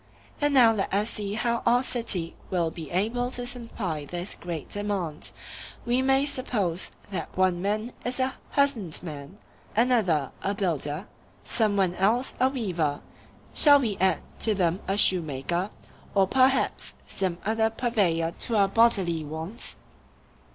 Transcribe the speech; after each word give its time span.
And 0.41 0.55
now 0.55 0.73
let 0.73 0.91
us 0.91 1.11
see 1.11 1.35
how 1.35 1.61
our 1.63 1.83
city 1.83 2.35
will 2.49 2.71
be 2.71 2.89
able 2.89 3.29
to 3.29 3.45
supply 3.45 4.03
this 4.03 4.33
great 4.33 4.69
demand: 4.69 5.31
We 5.85 6.01
may 6.01 6.25
suppose 6.25 6.89
that 7.11 7.37
one 7.37 7.61
man 7.61 7.91
is 8.03 8.19
a 8.19 8.33
husbandman, 8.49 9.37
another 9.75 10.31
a 10.41 10.55
builder, 10.55 11.05
some 11.43 11.77
one 11.77 11.93
else 11.93 12.33
a 12.39 12.49
weaver—shall 12.49 13.79
we 13.79 13.95
add 13.97 14.23
to 14.39 14.55
them 14.55 14.79
a 14.87 14.97
shoemaker, 14.97 15.69
or 16.15 16.25
perhaps 16.25 16.95
some 17.03 17.37
other 17.45 17.69
purveyor 17.69 18.31
to 18.39 18.55
our 18.55 18.67
bodily 18.69 19.23
wants? 19.23 19.77